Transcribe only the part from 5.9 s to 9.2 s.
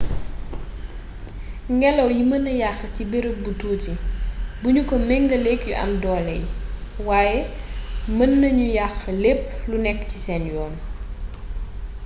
doolé yi waye meennagnoo yaxx